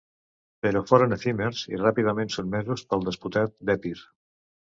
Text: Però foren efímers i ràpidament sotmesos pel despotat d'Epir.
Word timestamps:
Però 0.65 0.79
foren 0.91 1.13
efímers 1.17 1.61
i 1.73 1.81
ràpidament 1.81 2.33
sotmesos 2.37 2.85
pel 2.95 3.07
despotat 3.11 3.55
d'Epir. 3.71 3.95